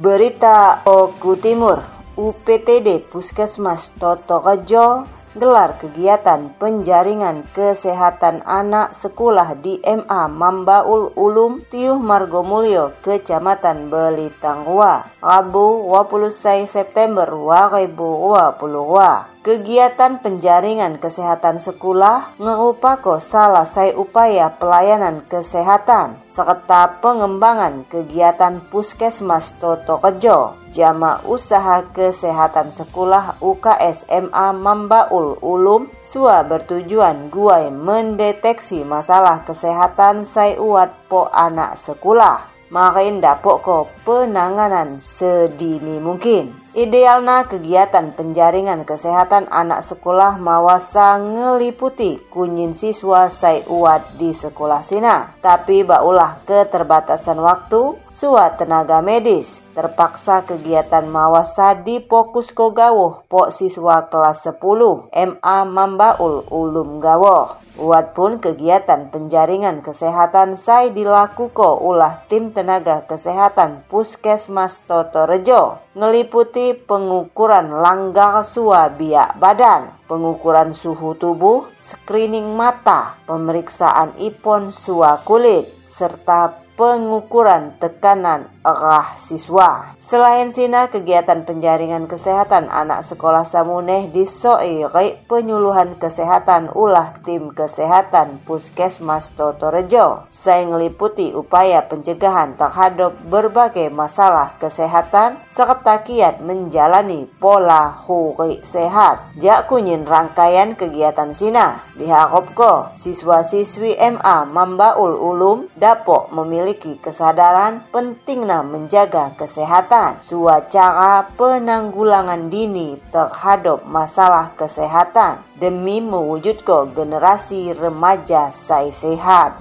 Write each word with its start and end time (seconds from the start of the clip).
Berita 0.00 0.80
Oku 0.88 1.36
Timur, 1.36 1.84
UPTD 2.16 3.04
Puskesmas 3.12 3.92
Toto 4.00 4.40
Rejo 4.40 5.04
gelar 5.36 5.76
kegiatan 5.76 6.56
penjaringan 6.56 7.44
kesehatan 7.52 8.40
anak 8.48 8.96
sekolah 8.96 9.60
di 9.60 9.76
MA 9.84 10.24
Mambaul 10.24 11.12
Ulum 11.20 11.60
Tiuh 11.68 12.00
Margomulyo, 12.00 12.96
Kecamatan 13.04 13.92
Belitangwa, 13.92 15.04
Rabu 15.20 15.84
20 15.84 16.64
September 16.64 17.28
2022. 17.28 19.39
Kegiatan 19.40 20.20
penjaringan 20.20 21.00
kesehatan 21.00 21.64
sekolah 21.64 22.36
ngerupako 22.36 23.24
salah 23.24 23.64
saya 23.64 23.96
upaya 23.96 24.52
pelayanan 24.52 25.24
kesehatan 25.32 26.20
serta 26.36 27.00
pengembangan 27.00 27.88
kegiatan 27.88 28.60
puskesmas 28.68 29.56
Toto 29.56 29.96
Kejo, 29.96 30.60
jama 30.76 31.24
usaha 31.24 31.88
kesehatan 31.88 32.68
sekolah 32.76 33.40
UKS 33.40 34.12
MA 34.28 34.52
Mambaul 34.52 35.40
Ulum, 35.40 35.88
sua 36.04 36.44
bertujuan 36.44 37.32
guai 37.32 37.72
mendeteksi 37.72 38.84
masalah 38.84 39.40
kesehatan 39.48 40.28
sai 40.28 40.60
uat 40.60 40.92
po 41.08 41.32
anak 41.32 41.80
sekolah. 41.80 42.49
Makin 42.70 43.18
dapok 43.18 43.56
ko 43.66 43.78
penanganan 44.06 45.02
sedini 45.02 45.98
mungkin. 45.98 46.54
Idealna 46.70 47.50
kegiatan 47.50 48.14
penjaringan 48.14 48.86
kesehatan 48.86 49.50
anak 49.50 49.82
sekolah 49.82 50.38
mawasa 50.38 51.18
ngeliputi 51.18 52.22
kunyin 52.30 52.78
siswa 52.78 53.26
sai 53.26 53.66
di 54.14 54.30
sekolah 54.30 54.86
sina. 54.86 55.34
Tapi 55.42 55.82
baulah 55.82 56.38
keterbatasan 56.46 57.42
waktu, 57.42 58.09
sua 58.20 58.52
tenaga 58.52 59.00
medis, 59.00 59.64
terpaksa 59.72 60.44
kegiatan 60.44 61.08
mawasa 61.08 61.72
di 61.72 62.04
fokus 62.04 62.52
ko 62.52 62.68
gawuh 62.68 63.24
po 63.24 63.48
siswa 63.48 64.12
kelas 64.12 64.44
10 64.44 64.60
MA 65.08 65.58
Mambaul 65.64 66.44
Ulum 66.52 67.00
Gawoh. 67.00 67.56
Uat 67.80 68.12
pun 68.12 68.36
kegiatan 68.36 69.08
penjaringan 69.08 69.80
kesehatan 69.80 70.60
saya 70.60 70.92
dilakukan 70.92 71.80
ulah 71.80 72.20
tim 72.28 72.52
tenaga 72.52 73.08
kesehatan 73.08 73.88
Puskesmas 73.88 74.84
Toto 74.84 75.24
Rejo 75.24 75.80
ngeliputi 75.96 76.76
pengukuran 76.76 77.72
langgar 77.72 78.44
sua 78.44 78.92
biak 78.92 79.40
badan, 79.40 79.96
pengukuran 80.04 80.76
suhu 80.76 81.16
tubuh, 81.16 81.72
screening 81.80 82.52
mata, 82.52 83.16
pemeriksaan 83.24 84.12
ipon 84.20 84.76
sua 84.76 85.24
kulit, 85.24 85.72
serta 85.88 86.68
pengukuran 86.80 87.76
tekanan 87.76 88.48
arah 88.64 89.20
siswa. 89.20 89.92
Selain 90.00 90.50
sina 90.50 90.88
kegiatan 90.90 91.46
penjaringan 91.46 92.08
kesehatan 92.10 92.66
anak 92.66 93.06
sekolah 93.06 93.46
Samuneh 93.46 94.10
di 94.10 94.26
Soiri 94.26 95.14
penyuluhan 95.28 96.00
kesehatan 96.00 96.72
ulah 96.72 97.20
tim 97.22 97.52
kesehatan 97.54 98.42
Puskesmas 98.42 99.30
Totorejo. 99.36 100.26
Saya 100.34 100.66
ngeliputi 100.66 101.30
upaya 101.30 101.84
pencegahan 101.86 102.58
terhadap 102.58 103.14
berbagai 103.28 103.92
masalah 103.92 104.58
kesehatan 104.58 105.38
serta 105.52 106.02
kiat 106.02 106.42
menjalani 106.42 107.30
pola 107.38 107.94
huri 108.08 108.64
sehat. 108.66 109.36
Jak 109.38 109.70
kunyin 109.70 110.08
rangkaian 110.08 110.74
kegiatan 110.74 111.36
sina 111.38 111.86
diharapko 111.94 112.98
siswa-siswi 112.98 113.94
MA 114.16 114.48
Mambaul 114.48 115.14
Ulum 115.14 115.70
dapat 115.78 116.34
memiliki 116.70 117.02
kesadaran 117.02 117.82
pentingnya 117.90 118.62
menjaga 118.62 119.34
kesehatan 119.34 120.22
suacara 120.22 121.26
penanggulangan 121.34 122.46
dini 122.46 122.94
terhadap 123.10 123.82
masalah 123.90 124.54
kesehatan 124.54 125.42
demi 125.58 125.98
mewujudkan 125.98 126.94
generasi 126.94 127.74
remaja 127.74 128.54
sai 128.54 128.94
sehat. 128.94 129.58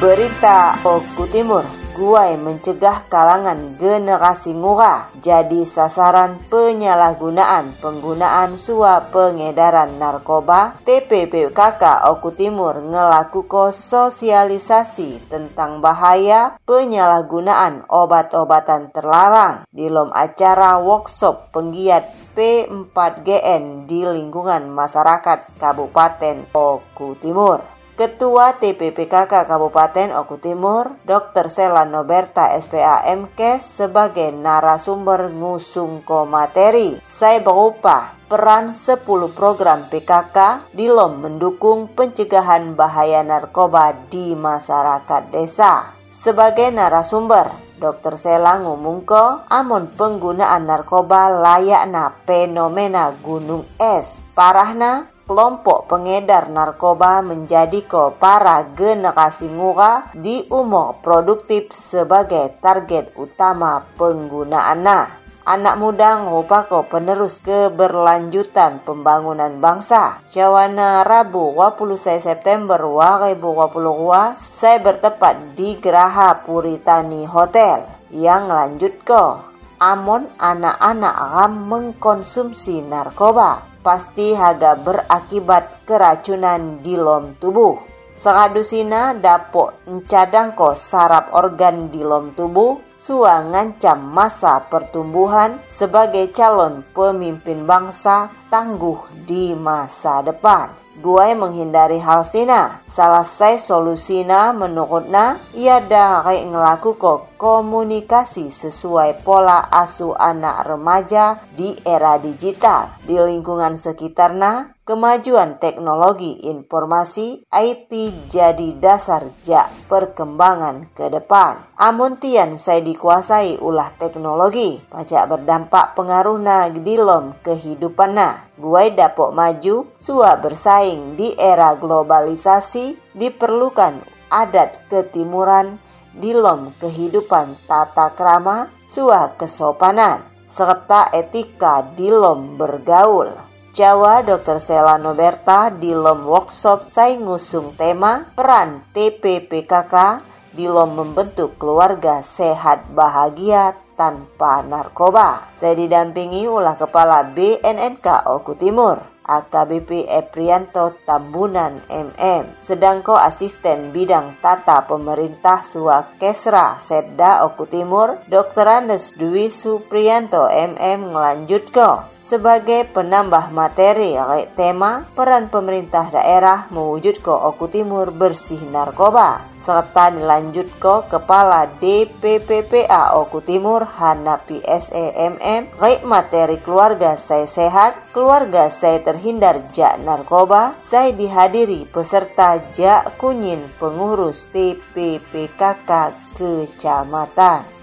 Berita 0.00 0.82
Oku 0.82 1.30
Timur 1.30 1.81
Guai 1.92 2.40
mencegah 2.40 3.04
kalangan 3.12 3.76
generasi 3.76 4.56
ngura 4.56 5.12
jadi 5.20 5.68
sasaran 5.68 6.40
penyalahgunaan 6.48 7.76
penggunaan 7.84 8.56
suap 8.56 9.12
pengedaran 9.12 10.00
narkoba. 10.00 10.80
TPPKK 10.88 12.08
Oku 12.08 12.32
Timur 12.32 12.80
ngelakukan 12.80 13.76
sosialisasi 13.76 15.28
tentang 15.28 15.84
bahaya 15.84 16.56
penyalahgunaan 16.64 17.84
obat-obatan 17.92 18.88
terlarang 18.88 19.68
di 19.68 19.92
lom 19.92 20.16
acara 20.16 20.80
workshop 20.80 21.52
penggiat 21.52 22.08
P4GN 22.32 23.84
di 23.84 24.08
lingkungan 24.08 24.64
masyarakat 24.72 25.60
Kabupaten 25.60 26.56
Oku 26.56 27.20
Timur. 27.20 27.81
Ketua 28.02 28.58
TPPKK 28.58 29.46
Kabupaten 29.46 30.10
Oku 30.18 30.34
Timur, 30.42 30.98
Dr. 31.06 31.46
Sela 31.46 31.86
Noberta 31.86 32.50
MKes 32.50 33.78
sebagai 33.78 34.34
narasumber 34.34 35.30
ngusung 35.30 36.02
ko 36.02 36.26
materi. 36.26 36.98
Saya 37.06 37.38
berupa 37.38 38.18
peran 38.26 38.74
10 38.74 39.06
program 39.38 39.86
PKK 39.86 40.66
di 40.74 40.90
LOM 40.90 41.22
mendukung 41.22 41.94
pencegahan 41.94 42.74
bahaya 42.74 43.22
narkoba 43.22 43.94
di 44.10 44.34
masyarakat 44.34 45.30
desa. 45.30 45.94
Sebagai 46.10 46.74
narasumber, 46.74 47.54
Dr. 47.78 48.18
Sela 48.18 48.58
ngumungko 48.66 49.46
amon 49.46 49.94
penggunaan 49.94 50.66
narkoba 50.66 51.30
layakna 51.30 52.18
fenomena 52.26 53.14
gunung 53.22 53.62
es. 53.78 54.18
Parahna 54.34 55.11
kelompok 55.26 55.90
pengedar 55.90 56.50
narkoba 56.50 57.22
menjadi 57.22 57.84
ko 57.86 58.14
para 58.18 58.62
generasi 58.74 59.46
ngura 59.48 60.10
di 60.14 60.46
umur 60.50 60.98
produktif 61.00 61.70
sebagai 61.74 62.58
target 62.58 63.14
utama 63.14 63.86
penggunaannya. 63.96 65.22
Anak 65.42 65.74
muda 65.74 66.22
ngopako 66.22 66.86
penerus 66.86 67.42
keberlanjutan 67.42 68.78
pembangunan 68.86 69.58
bangsa. 69.58 70.22
Cawana 70.30 71.02
Rabu 71.02 71.58
20 71.58 71.98
September 71.98 72.78
2022 72.78 74.38
saya 74.38 74.78
bertepat 74.78 75.58
di 75.58 75.82
Geraha 75.82 76.46
Puritani 76.46 77.26
Hotel 77.26 77.82
yang 78.14 78.46
lanjut 78.46 79.02
ke 79.02 79.51
Amon 79.82 80.30
anak-anak 80.38 81.16
ram 81.34 81.66
mengkonsumsi 81.66 82.86
narkoba 82.86 83.66
pasti 83.82 84.30
haga 84.30 84.78
berakibat 84.78 85.82
keracunan 85.82 86.78
di 86.86 86.94
lom 86.94 87.34
tubuh. 87.42 87.82
Sekadusina 88.14 89.18
dapok 89.18 89.82
encadangko 89.90 90.78
sarap 90.78 91.34
organ 91.34 91.90
di 91.90 92.06
lom 92.06 92.30
tubuh 92.38 92.92
Sua 93.02 93.42
ngancam 93.42 93.98
masa 93.98 94.62
pertumbuhan 94.70 95.58
sebagai 95.74 96.30
calon 96.30 96.86
pemimpin 96.94 97.66
bangsa 97.66 98.30
tangguh 98.46 99.26
di 99.26 99.58
masa 99.58 100.22
depan. 100.22 100.81
Guai 101.00 101.32
menghindari 101.32 101.96
hal 101.96 102.20
sina. 102.20 102.84
Saya 102.92 103.56
solusina 103.56 104.52
menurutna 104.52 105.40
ia 105.56 105.80
dah 105.80 106.20
ngelaku 106.28 107.00
kok 107.00 107.32
komunikasi 107.40 108.52
sesuai 108.52 109.24
pola 109.24 109.72
asu 109.72 110.12
anak 110.12 110.68
remaja 110.68 111.40
di 111.56 111.72
era 111.88 112.20
digital 112.20 112.92
di 113.08 113.16
lingkungan 113.16 113.80
sekitarna 113.80 114.76
Kemajuan 114.82 115.62
teknologi 115.62 116.42
informasi 116.50 117.46
IT 117.46 117.92
jadi 118.26 118.82
dasar 118.82 119.30
jak 119.46 119.70
perkembangan 119.86 120.90
ke 120.90 121.06
depan. 121.06 121.62
Amun 121.78 122.18
tian 122.18 122.58
saya 122.58 122.82
dikuasai 122.82 123.62
ulah 123.62 123.94
teknologi, 123.94 124.82
pajak 124.90 125.30
berdampak 125.30 125.94
pengaruhna 125.94 126.66
di 126.74 126.98
lom 126.98 127.30
kehidupanna. 127.46 128.58
Guai 128.58 128.90
dapok 128.90 129.30
maju, 129.30 129.86
sua 130.02 130.34
bersaing 130.42 131.14
di 131.14 131.30
era 131.38 131.78
globalisasi, 131.78 133.14
diperlukan 133.14 134.02
adat 134.34 134.82
ketimuran 134.90 135.78
di 136.10 136.34
lom 136.34 136.74
kehidupan 136.82 137.54
tata 137.70 138.10
krama, 138.18 138.66
sua 138.90 139.30
kesopanan, 139.38 140.26
serta 140.50 141.06
etika 141.14 141.86
di 141.94 142.10
lom 142.10 142.58
bergaul. 142.58 143.51
Jawa 143.72 144.20
Dr. 144.20 144.60
Sela 144.60 145.00
Noberta 145.00 145.72
di 145.72 145.96
LOM 145.96 146.28
Workshop 146.28 146.92
saya 146.92 147.16
ngusung 147.16 147.72
tema 147.72 148.28
peran 148.36 148.84
TPPKK 148.92 150.20
di 150.52 150.68
LOM 150.68 150.92
membentuk 150.92 151.56
keluarga 151.56 152.20
sehat 152.20 152.92
bahagia 152.92 153.72
tanpa 153.96 154.60
narkoba. 154.60 155.56
Saya 155.56 155.72
didampingi 155.72 156.44
ulah 156.44 156.76
Kepala 156.76 157.24
BNNK 157.32 158.28
Oku 158.28 158.60
Timur. 158.60 159.08
AKBP 159.22 160.10
Eprianto 160.10 160.98
Tambunan 161.06 161.78
MM 161.86 162.58
Sedangko 162.58 163.14
Asisten 163.14 163.94
Bidang 163.94 164.42
Tata 164.42 164.82
Pemerintah 164.82 165.62
Suwa 165.62 166.18
Kesra 166.18 166.82
Sedda 166.82 167.46
Oku 167.46 167.70
Timur 167.70 168.18
Dr. 168.26 168.66
Andes 168.66 169.14
Dwi 169.14 169.46
Suprianto 169.46 170.50
MM 170.50 171.14
ngelanjutko 171.14 172.11
sebagai 172.32 172.88
penambah 172.96 173.52
materi 173.52 174.16
tema 174.56 175.04
peran 175.12 175.52
pemerintah 175.52 176.08
daerah 176.08 176.64
mewujud 176.72 177.20
ke 177.20 177.28
Oku 177.28 177.68
Timur 177.68 178.08
bersih 178.08 178.56
narkoba 178.72 179.44
serta 179.60 180.08
dilanjut 180.08 180.72
ke 180.80 181.12
Kepala 181.12 181.68
DPPPA 181.76 183.20
Oku 183.20 183.44
Timur 183.44 183.84
Hanapi 183.84 184.64
SEMM 184.64 185.76
baik 185.76 186.08
materi 186.08 186.56
keluarga 186.64 187.20
saya 187.20 187.44
sehat, 187.44 188.00
keluarga 188.16 188.72
saya 188.72 189.04
terhindar 189.04 189.68
jak 189.76 190.00
narkoba, 190.00 190.72
saya 190.88 191.12
dihadiri 191.12 191.84
peserta 191.92 192.64
jak 192.72 193.12
kunyin 193.20 193.68
pengurus 193.76 194.40
TPPKK 194.56 196.16
Kecamatan. 196.32 197.81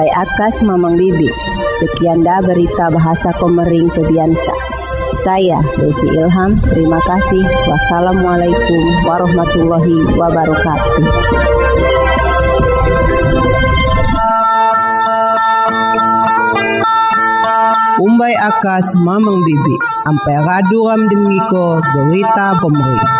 Umbai 0.00 0.16
Akas 0.16 0.64
Mamang 0.64 0.96
Bibi. 0.96 1.28
Sekian 1.76 2.24
dah 2.24 2.40
berita 2.40 2.88
bahasa 2.88 3.36
Komering 3.36 3.84
Kebiansa. 3.92 4.54
Saya 5.28 5.60
Desi 5.76 6.08
Ilham, 6.08 6.56
terima 6.72 6.96
kasih. 7.04 7.44
Wassalamualaikum 7.68 8.80
warahmatullahi 9.04 10.16
wabarakatuh. 10.16 11.04
Umbai 18.00 18.34
Akas 18.40 18.96
Mamang 19.04 19.44
Bibi. 19.44 19.76
Ampai 20.08 20.36
raduram 20.48 21.00
dengiko 21.12 21.76
berita 21.76 22.56
pemerintah. 22.56 23.19